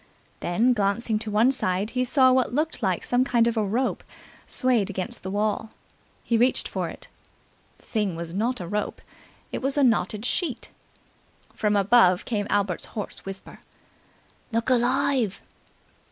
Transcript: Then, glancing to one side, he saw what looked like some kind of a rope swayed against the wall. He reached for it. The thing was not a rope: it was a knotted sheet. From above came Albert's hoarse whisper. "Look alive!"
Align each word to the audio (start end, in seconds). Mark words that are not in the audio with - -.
Then, 0.39 0.73
glancing 0.73 1.19
to 1.19 1.29
one 1.29 1.51
side, 1.51 1.91
he 1.91 2.03
saw 2.03 2.33
what 2.33 2.51
looked 2.51 2.81
like 2.81 3.03
some 3.03 3.23
kind 3.23 3.47
of 3.47 3.55
a 3.55 3.63
rope 3.63 4.03
swayed 4.47 4.89
against 4.89 5.21
the 5.21 5.29
wall. 5.29 5.69
He 6.23 6.39
reached 6.39 6.67
for 6.67 6.89
it. 6.89 7.07
The 7.77 7.83
thing 7.85 8.15
was 8.15 8.33
not 8.33 8.59
a 8.59 8.67
rope: 8.67 8.99
it 9.51 9.61
was 9.61 9.77
a 9.77 9.83
knotted 9.83 10.25
sheet. 10.25 10.69
From 11.53 11.75
above 11.75 12.25
came 12.25 12.47
Albert's 12.49 12.85
hoarse 12.97 13.25
whisper. 13.25 13.59
"Look 14.51 14.71
alive!" 14.71 15.43